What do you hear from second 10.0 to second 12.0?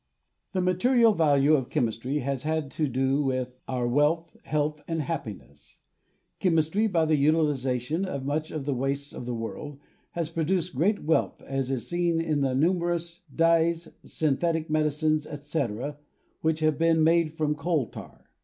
has produced great wealth, as is